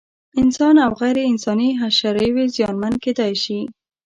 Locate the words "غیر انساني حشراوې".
1.01-2.45